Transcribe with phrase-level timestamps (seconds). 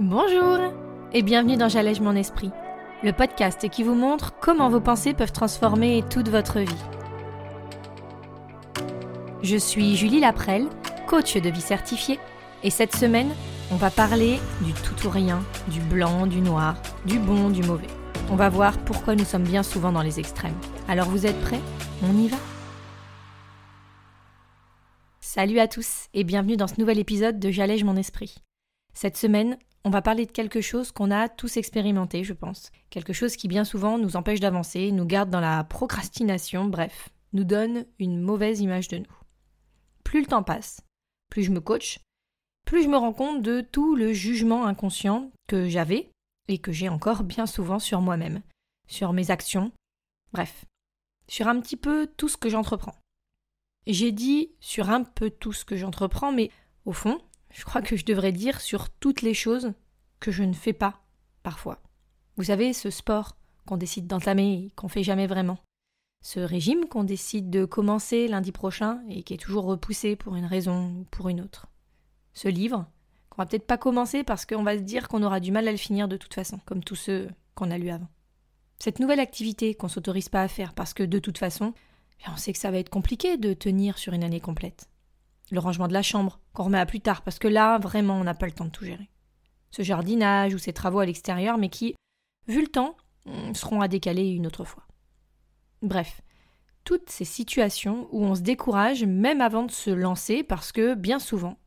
[0.00, 0.58] Bonjour
[1.12, 2.50] et bienvenue dans J'allège mon esprit,
[3.02, 6.84] le podcast qui vous montre comment vos pensées peuvent transformer toute votre vie.
[9.42, 10.68] Je suis Julie Laprelle,
[11.06, 12.18] coach de vie certifiée,
[12.62, 13.28] et cette semaine,
[13.70, 17.86] on va parler du tout ou rien, du blanc, du noir, du bon, du mauvais.
[18.30, 20.56] On va voir pourquoi nous sommes bien souvent dans les extrêmes.
[20.88, 21.60] Alors vous êtes prêts?
[22.02, 22.38] On y va?
[25.20, 28.36] Salut à tous et bienvenue dans ce nouvel épisode de J'allège mon esprit.
[28.94, 32.70] Cette semaine, on va parler de quelque chose qu'on a tous expérimenté, je pense.
[32.90, 37.44] Quelque chose qui bien souvent nous empêche d'avancer, nous garde dans la procrastination, bref, nous
[37.44, 39.16] donne une mauvaise image de nous.
[40.04, 40.82] Plus le temps passe,
[41.30, 42.00] plus je me coach,
[42.66, 46.10] plus je me rends compte de tout le jugement inconscient que j'avais
[46.48, 48.42] et que j'ai encore bien souvent sur moi-même,
[48.86, 49.72] sur mes actions,
[50.32, 50.66] bref,
[51.26, 52.96] sur un petit peu tout ce que j'entreprends.
[53.86, 56.50] J'ai dit sur un peu tout ce que j'entreprends, mais
[56.84, 57.18] au fond,
[57.50, 59.72] je crois que je devrais dire sur toutes les choses
[60.20, 61.00] que je ne fais pas,
[61.42, 61.82] parfois.
[62.36, 65.58] Vous savez, ce sport qu'on décide d'entamer et qu'on fait jamais vraiment.
[66.22, 70.44] Ce régime qu'on décide de commencer lundi prochain et qui est toujours repoussé pour une
[70.44, 71.66] raison ou pour une autre.
[72.34, 72.86] Ce livre
[73.30, 75.72] qu'on va peut-être pas commencer parce qu'on va se dire qu'on aura du mal à
[75.72, 78.08] le finir de toute façon, comme tous ceux qu'on a lus avant.
[78.78, 81.74] Cette nouvelle activité qu'on s'autorise pas à faire parce que de toute façon,
[82.28, 84.88] on sait que ça va être compliqué de tenir sur une année complète
[85.50, 88.24] le rangement de la chambre, qu'on remet à plus tard, parce que là, vraiment, on
[88.24, 89.10] n'a pas le temps de tout gérer.
[89.70, 91.94] Ce jardinage ou ces travaux à l'extérieur, mais qui,
[92.48, 94.84] vu le temps, mm, seront à décaler une autre fois.
[95.82, 96.20] Bref,
[96.84, 101.18] toutes ces situations où on se décourage même avant de se lancer parce que, bien
[101.18, 101.58] souvent,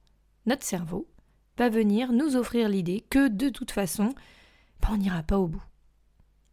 [0.45, 1.07] notre cerveau
[1.57, 4.09] va venir nous offrir l'idée que, de toute façon,
[4.81, 5.63] ben, on n'ira pas au bout.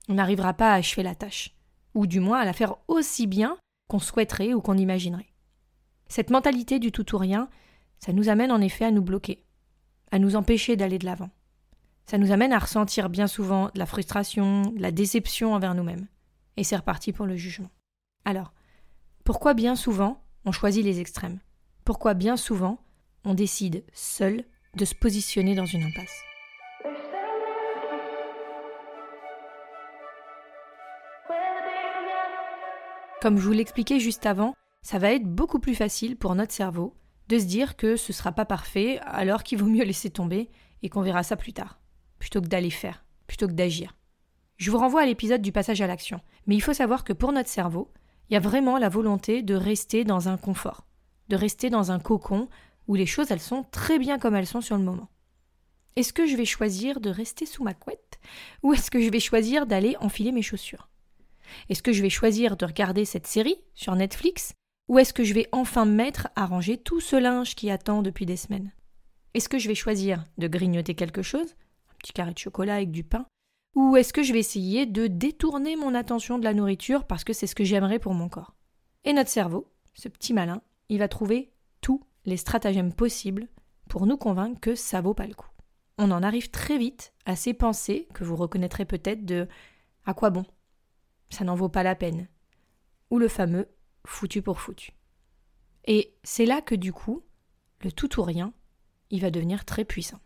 [0.08, 1.54] On n'arrivera pas à achever la tâche,
[1.94, 3.56] ou du moins à la faire aussi bien
[3.88, 5.29] qu'on souhaiterait ou qu'on imaginerait.
[6.10, 7.48] Cette mentalité du tout ou rien,
[8.00, 9.44] ça nous amène en effet à nous bloquer,
[10.10, 11.30] à nous empêcher d'aller de l'avant.
[12.04, 16.08] Ça nous amène à ressentir bien souvent de la frustration, de la déception envers nous-mêmes.
[16.56, 17.70] Et c'est reparti pour le jugement.
[18.24, 18.52] Alors,
[19.22, 21.38] pourquoi bien souvent on choisit les extrêmes?
[21.84, 22.82] Pourquoi bien souvent
[23.24, 24.44] on décide seul
[24.74, 26.24] de se positionner dans une impasse?
[33.22, 36.96] Comme je vous l'expliquais juste avant, ça va être beaucoup plus facile pour notre cerveau
[37.28, 40.50] de se dire que ce sera pas parfait alors qu'il vaut mieux laisser tomber
[40.82, 41.80] et qu'on verra ça plus tard,
[42.18, 43.96] plutôt que d'aller faire, plutôt que d'agir.
[44.56, 47.32] Je vous renvoie à l'épisode du passage à l'action, mais il faut savoir que pour
[47.32, 47.92] notre cerveau,
[48.28, 50.86] il y a vraiment la volonté de rester dans un confort,
[51.28, 52.48] de rester dans un cocon
[52.88, 55.08] où les choses elles sont très bien comme elles sont sur le moment.
[55.96, 58.20] Est-ce que je vais choisir de rester sous ma couette
[58.62, 60.88] ou est-ce que je vais choisir d'aller enfiler mes chaussures?
[61.68, 64.52] Est-ce que je vais choisir de regarder cette série sur Netflix
[64.90, 68.02] ou est-ce que je vais enfin me mettre à ranger tout ce linge qui attend
[68.02, 68.72] depuis des semaines?
[69.34, 71.54] Est-ce que je vais choisir de grignoter quelque chose,
[71.92, 73.24] un petit carré de chocolat avec du pain,
[73.76, 77.32] ou est-ce que je vais essayer de détourner mon attention de la nourriture parce que
[77.32, 78.56] c'est ce que j'aimerais pour mon corps?
[79.04, 81.52] Et notre cerveau, ce petit malin, il va trouver
[81.82, 83.46] tous les stratagèmes possibles
[83.88, 85.50] pour nous convaincre que ça vaut pas le coup.
[85.98, 89.46] On en arrive très vite à ces pensées que vous reconnaîtrez peut-être de
[90.04, 90.44] à quoi bon?
[91.28, 92.26] Ça n'en vaut pas la peine.
[93.12, 93.68] Ou le fameux
[94.06, 94.92] foutu pour foutu.
[95.86, 97.22] Et c'est là que du coup,
[97.82, 98.52] le tout ou rien,
[99.10, 100.20] il va devenir très puissant.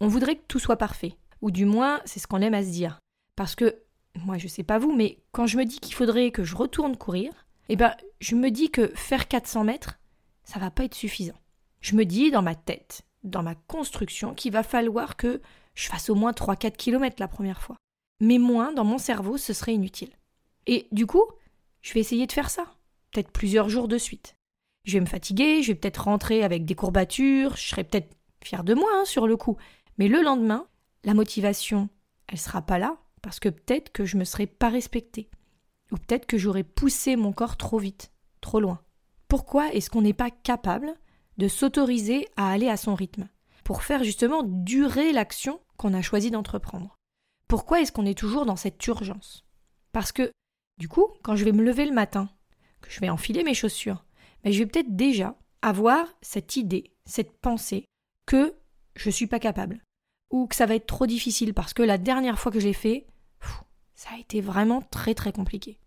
[0.00, 2.70] On voudrait que tout soit parfait, ou du moins c'est ce qu'on aime à se
[2.70, 2.98] dire.
[3.36, 3.82] Parce que,
[4.14, 6.96] moi je sais pas vous, mais quand je me dis qu'il faudrait que je retourne
[6.96, 9.98] courir, eh ben je me dis que faire 400 mètres,
[10.44, 11.38] ça va pas être suffisant.
[11.80, 15.40] Je me dis dans ma tête, dans ma construction, qu'il va falloir que
[15.74, 17.76] je fasse au moins 3-4 km la première fois.
[18.20, 20.10] Mais moins dans mon cerveau, ce serait inutile.
[20.66, 21.24] Et du coup,
[21.82, 22.74] je vais essayer de faire ça
[23.10, 24.36] peut-être plusieurs jours de suite.
[24.84, 28.64] Je vais me fatiguer, je vais peut-être rentrer avec des courbatures, je serai peut-être fier
[28.64, 29.56] de moi hein, sur le coup.
[29.98, 30.66] Mais le lendemain,
[31.04, 31.88] la motivation,
[32.28, 35.28] elle sera pas là parce que peut-être que je me serai pas respectée.
[35.90, 38.80] Ou peut-être que j'aurais poussé mon corps trop vite, trop loin.
[39.26, 40.94] Pourquoi est-ce qu'on n'est pas capable
[41.36, 43.28] de s'autoriser à aller à son rythme
[43.64, 46.96] pour faire justement durer l'action qu'on a choisi d'entreprendre?
[47.46, 49.44] Pourquoi est-ce qu'on est toujours dans cette urgence?
[49.92, 50.30] Parce que,
[50.78, 52.30] du coup, quand je vais me lever le matin
[52.80, 54.04] que je vais enfiler mes chaussures,
[54.44, 57.84] mais je vais peut-être déjà avoir cette idée, cette pensée
[58.26, 58.54] que
[58.94, 59.82] je ne suis pas capable
[60.30, 63.06] ou que ça va être trop difficile parce que la dernière fois que j'ai fait,
[63.94, 65.80] ça a été vraiment très très compliqué.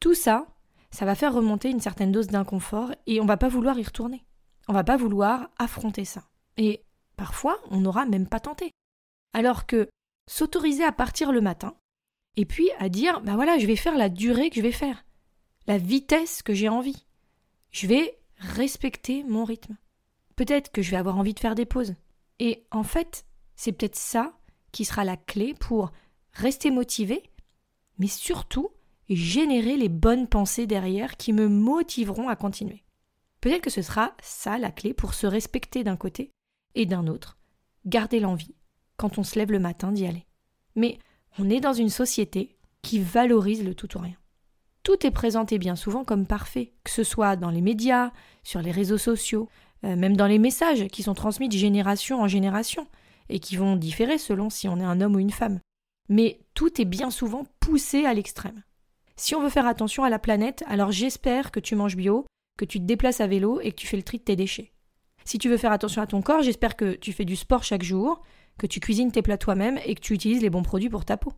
[0.00, 0.46] Tout ça,
[0.90, 4.24] ça va faire remonter une certaine dose d'inconfort et on va pas vouloir y retourner.
[4.68, 6.24] On va pas vouloir affronter ça.
[6.56, 6.82] Et
[7.16, 8.70] parfois, on n'aura même pas tenté.
[9.32, 9.88] Alors que
[10.28, 11.74] s'autoriser à partir le matin
[12.36, 15.04] et puis à dire bah voilà, je vais faire la durée que je vais faire
[15.66, 17.06] la vitesse que j'ai envie.
[17.70, 19.76] Je vais respecter mon rythme.
[20.36, 21.94] Peut-être que je vais avoir envie de faire des pauses.
[22.38, 23.24] Et en fait,
[23.56, 24.36] c'est peut-être ça
[24.72, 25.92] qui sera la clé pour
[26.32, 27.22] rester motivé,
[27.98, 28.70] mais surtout
[29.08, 32.82] générer les bonnes pensées derrière qui me motiveront à continuer.
[33.40, 36.30] Peut-être que ce sera ça la clé pour se respecter d'un côté
[36.74, 37.38] et d'un autre,
[37.86, 38.54] garder l'envie,
[38.96, 40.26] quand on se lève le matin, d'y aller.
[40.74, 40.98] Mais
[41.38, 44.16] on est dans une société qui valorise le tout ou rien.
[44.84, 48.70] Tout est présenté bien souvent comme parfait, que ce soit dans les médias, sur les
[48.70, 49.48] réseaux sociaux,
[49.82, 52.86] euh, même dans les messages qui sont transmis de génération en génération,
[53.30, 55.58] et qui vont différer selon si on est un homme ou une femme.
[56.10, 58.62] Mais tout est bien souvent poussé à l'extrême.
[59.16, 62.26] Si on veut faire attention à la planète, alors j'espère que tu manges bio,
[62.58, 64.72] que tu te déplaces à vélo et que tu fais le tri de tes déchets.
[65.24, 67.82] Si tu veux faire attention à ton corps, j'espère que tu fais du sport chaque
[67.82, 68.22] jour,
[68.58, 71.16] que tu cuisines tes plats toi-même et que tu utilises les bons produits pour ta
[71.16, 71.32] peau.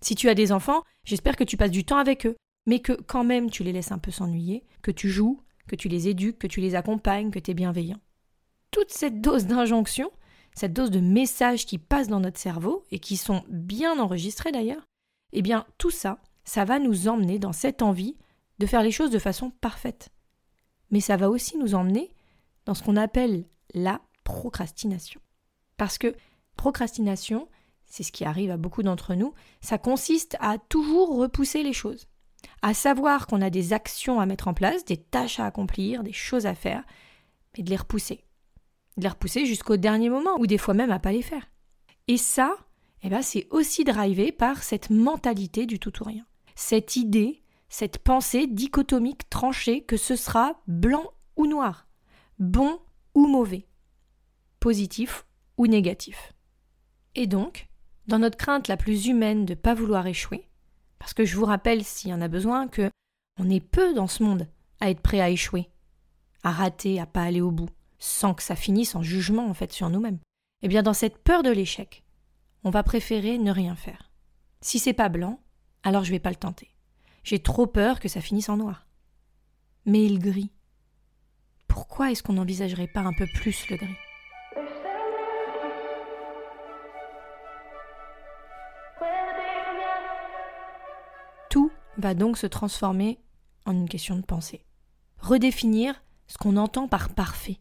[0.00, 2.92] Si tu as des enfants, j'espère que tu passes du temps avec eux, mais que
[2.92, 6.38] quand même tu les laisses un peu s'ennuyer, que tu joues, que tu les éduques,
[6.38, 8.00] que tu les accompagnes, que tu es bienveillant.
[8.70, 10.10] Toute cette dose d'injonction,
[10.54, 14.86] cette dose de messages qui passent dans notre cerveau et qui sont bien enregistrés d'ailleurs,
[15.32, 18.16] eh bien tout ça, ça va nous emmener dans cette envie
[18.58, 20.10] de faire les choses de façon parfaite.
[20.90, 22.14] Mais ça va aussi nous emmener
[22.66, 25.20] dans ce qu'on appelle la procrastination.
[25.76, 26.14] Parce que
[26.56, 27.48] procrastination,
[27.86, 32.06] c'est ce qui arrive à beaucoup d'entre nous, ça consiste à toujours repousser les choses,
[32.64, 36.14] à savoir qu'on a des actions à mettre en place, des tâches à accomplir, des
[36.14, 36.82] choses à faire,
[37.54, 38.24] mais de les repousser.
[38.96, 41.46] De les repousser jusqu'au dernier moment, ou des fois même à pas les faire.
[42.08, 42.56] Et ça,
[43.02, 46.24] eh ben, c'est aussi drivé par cette mentalité du tout ou rien.
[46.54, 51.04] Cette idée, cette pensée dichotomique tranchée que ce sera blanc
[51.36, 51.86] ou noir,
[52.38, 52.78] bon
[53.14, 53.66] ou mauvais,
[54.58, 55.26] positif
[55.58, 56.32] ou négatif.
[57.14, 57.68] Et donc,
[58.06, 60.48] dans notre crainte la plus humaine de ne pas vouloir échouer,
[61.04, 62.88] parce que je vous rappelle, s'il y en a besoin, que
[63.38, 64.48] on est peu dans ce monde
[64.80, 65.68] à être prêt à échouer,
[66.42, 67.68] à rater, à pas aller au bout,
[67.98, 70.18] sans que ça finisse en jugement en fait sur nous-mêmes.
[70.62, 72.04] Eh bien, dans cette peur de l'échec,
[72.62, 74.10] on va préférer ne rien faire.
[74.62, 75.40] Si c'est pas blanc,
[75.82, 76.70] alors je vais pas le tenter.
[77.22, 78.86] J'ai trop peur que ça finisse en noir.
[79.84, 80.52] Mais il gris.
[81.68, 83.96] Pourquoi est-ce qu'on n'envisagerait pas un peu plus le gris?
[91.96, 93.18] Va donc se transformer
[93.66, 94.64] en une question de pensée.
[95.18, 97.58] Redéfinir ce qu'on entend par parfait.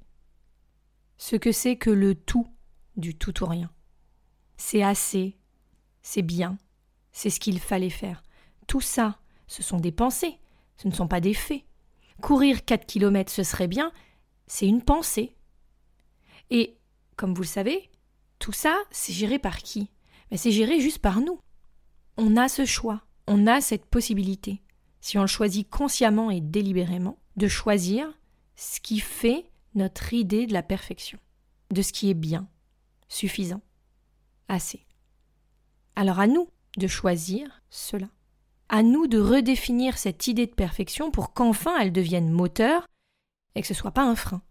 [1.17, 2.47] Ce que c'est que le tout
[2.95, 3.71] du tout ou rien.
[4.57, 5.37] C'est assez,
[6.01, 6.57] c'est bien,
[7.11, 8.23] c'est ce qu'il fallait faire.
[8.67, 10.39] Tout ça, ce sont des pensées,
[10.77, 11.63] ce ne sont pas des faits.
[12.21, 13.91] Courir 4 kilomètres, ce serait bien,
[14.47, 15.35] c'est une pensée.
[16.49, 16.77] Et,
[17.15, 17.89] comme vous le savez,
[18.39, 19.89] tout ça, c'est géré par qui?
[20.29, 21.39] Mais c'est géré juste par nous.
[22.17, 24.61] On a ce choix on a cette possibilité,
[25.01, 28.07] si on le choisit consciemment et délibérément, de choisir
[28.55, 31.19] ce qui fait notre idée de la perfection,
[31.71, 32.47] de ce qui est bien,
[33.07, 33.61] suffisant,
[34.47, 34.85] assez.
[35.95, 38.07] Alors à nous de choisir cela.
[38.69, 42.87] À nous de redéfinir cette idée de perfection pour qu'enfin elle devienne moteur
[43.55, 44.41] et que ce soit pas un frein.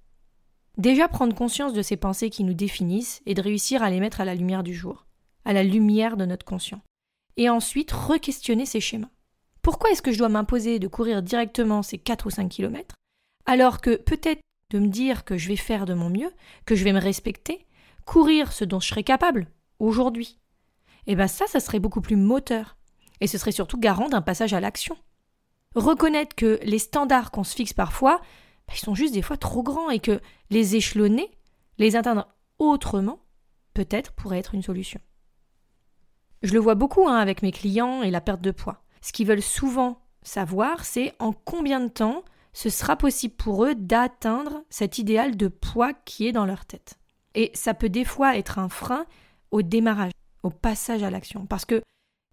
[0.78, 4.20] Déjà prendre conscience de ces pensées qui nous définissent et de réussir à les mettre
[4.20, 5.06] à la lumière du jour,
[5.44, 6.80] à la lumière de notre conscient
[7.37, 9.11] et ensuite re-questionner ces schémas.
[9.62, 12.96] Pourquoi est-ce que je dois m'imposer de courir directement ces 4 ou 5 kilomètres
[13.44, 14.40] alors que peut-être
[14.70, 16.32] de me dire que je vais faire de mon mieux,
[16.64, 17.67] que je vais me respecter,
[18.06, 19.48] courir ce dont je serais capable
[19.79, 20.39] aujourd'hui?
[21.06, 22.77] Eh bien ça, ça serait beaucoup plus moteur
[23.20, 24.96] et ce serait surtout garant d'un passage à l'action.
[25.74, 28.19] Reconnaître que les standards qu'on se fixe parfois,
[28.67, 30.20] bah, ils sont juste des fois trop grands et que
[30.51, 31.31] les échelonner,
[31.79, 33.20] les atteindre autrement,
[33.74, 35.01] peut-être pourrait être une solution.
[36.43, 38.82] Je le vois beaucoup hein, avec mes clients et la perte de poids.
[39.01, 43.75] Ce qu'ils veulent souvent savoir, c'est en combien de temps ce sera possible pour eux
[43.75, 46.99] d'atteindre cet idéal de poids qui est dans leur tête.
[47.34, 49.06] Et ça peut des fois être un frein
[49.51, 51.46] au démarrage, au passage à l'action.
[51.46, 51.82] Parce que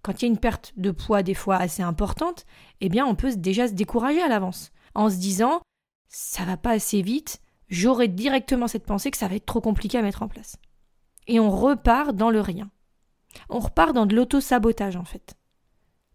[0.02, 2.46] quand il y a une perte de poids des fois assez importante,
[2.82, 5.62] eh bien on peut déjà se décourager à l'avance, en se disant
[6.10, 7.40] ça va pas assez vite,
[7.70, 10.58] j'aurai directement cette pensée que ça va être trop compliqué à mettre en place.
[11.28, 12.70] Et on repart dans le rien.
[13.50, 15.36] On repart dans de l'auto-sabotage en fait.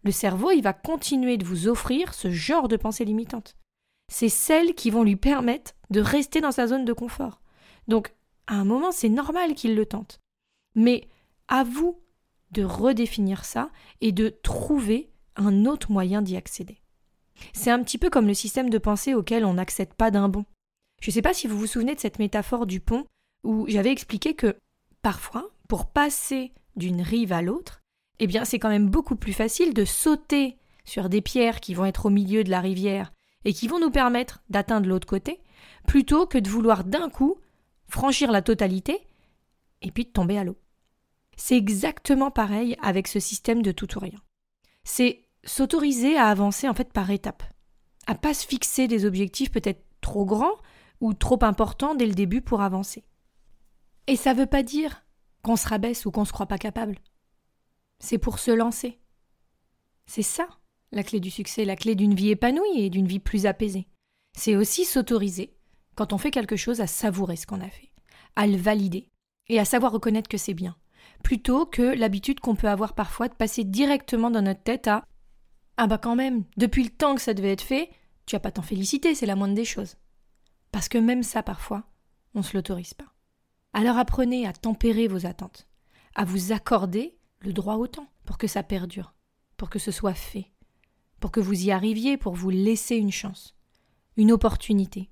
[0.03, 3.55] Le cerveau, il va continuer de vous offrir ce genre de pensées limitantes.
[4.11, 7.41] C'est celles qui vont lui permettre de rester dans sa zone de confort.
[7.87, 8.13] Donc,
[8.47, 10.19] à un moment, c'est normal qu'il le tente.
[10.75, 11.07] Mais
[11.47, 11.99] à vous
[12.51, 16.81] de redéfinir ça et de trouver un autre moyen d'y accéder.
[17.53, 20.45] C'est un petit peu comme le système de pensée auquel on n'accède pas d'un bond.
[21.01, 23.05] Je ne sais pas si vous vous souvenez de cette métaphore du pont
[23.43, 24.55] où j'avais expliqué que
[25.01, 27.81] parfois, pour passer d'une rive à l'autre,
[28.19, 31.85] eh bien c'est quand même beaucoup plus facile de sauter sur des pierres qui vont
[31.85, 33.11] être au milieu de la rivière
[33.43, 35.41] et qui vont nous permettre d'atteindre l'autre côté,
[35.87, 37.35] plutôt que de vouloir d'un coup
[37.87, 39.07] franchir la totalité
[39.81, 40.57] et puis de tomber à l'eau.
[41.37, 44.19] C'est exactement pareil avec ce système de tout ou rien.
[44.83, 47.43] C'est s'autoriser à avancer en fait par étapes,
[48.07, 50.57] à pas se fixer des objectifs peut-être trop grands
[51.01, 53.03] ou trop importants dès le début pour avancer.
[54.07, 55.04] Et ça veut pas dire
[55.45, 56.97] qu'on se rabaisse ou qu'on se croit pas capable.
[57.99, 58.99] C'est pour se lancer.
[60.07, 60.47] C'est ça
[60.91, 63.87] la clé du succès, la clé d'une vie épanouie et d'une vie plus apaisée.
[64.35, 65.55] C'est aussi s'autoriser,
[65.93, 67.91] quand on fait quelque chose, à savourer ce qu'on a fait,
[68.35, 69.11] à le valider
[69.47, 70.75] et à savoir reconnaître que c'est bien,
[71.23, 75.05] plutôt que l'habitude qu'on peut avoir parfois de passer directement dans notre tête à
[75.77, 77.91] Ah bah quand même, depuis le temps que ça devait être fait,
[78.25, 79.97] tu vas pas t'en féliciter, c'est la moindre des choses.
[80.71, 81.83] Parce que même ça, parfois,
[82.33, 83.14] on ne se l'autorise pas.
[83.75, 85.67] Alors apprenez à tempérer vos attentes,
[86.15, 89.13] à vous accorder le droit au temps pour que ça perdure,
[89.57, 90.49] pour que ce soit fait,
[91.19, 93.53] pour que vous y arriviez, pour vous laisser une chance,
[94.15, 95.11] une opportunité,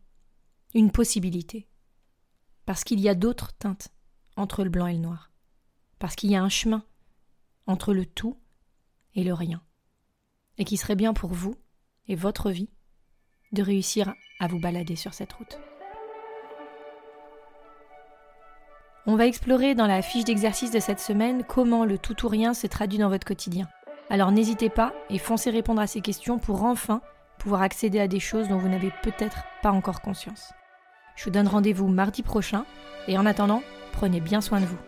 [0.73, 1.67] une possibilité.
[2.65, 3.89] Parce qu'il y a d'autres teintes
[4.37, 5.33] entre le blanc et le noir.
[5.99, 6.85] Parce qu'il y a un chemin
[7.67, 8.39] entre le tout
[9.13, 9.61] et le rien.
[10.57, 11.55] Et qui serait bien pour vous
[12.07, 12.69] et votre vie
[13.51, 15.59] de réussir à vous balader sur cette route.
[19.05, 22.53] On va explorer dans la fiche d'exercice de cette semaine comment le tout ou rien
[22.53, 23.67] se traduit dans votre quotidien.
[24.09, 27.01] Alors n'hésitez pas et foncez répondre à ces questions pour enfin
[27.37, 30.53] pouvoir accéder à des choses dont vous n'avez peut-être pas encore conscience.
[31.17, 32.63] Je vous donne rendez-vous mardi prochain
[33.09, 34.79] et en attendant, prenez bien soin de vous.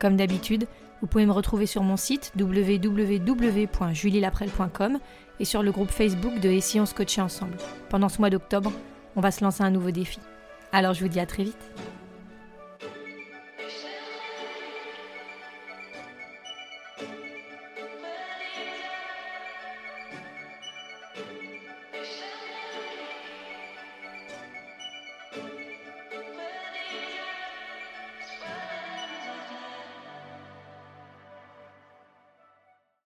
[0.00, 0.66] Comme d'habitude,
[1.00, 4.98] vous pouvez me retrouver sur mon site www.julielaprel.com
[5.38, 7.56] et sur le groupe Facebook de Et si ensemble.
[7.88, 8.72] Pendant ce mois d'octobre,
[9.14, 10.18] on va se lancer un nouveau défi.
[10.72, 11.70] Alors je vous dis à très vite.